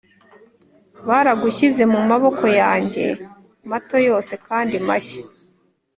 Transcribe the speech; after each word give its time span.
baragushyize 1.07 1.83
mu 1.93 1.99
maboko 2.09 2.43
yanjye 2.61 3.05
mato 3.69 3.97
yose 4.07 4.33
kandi 4.47 4.75
mashya 4.87 5.21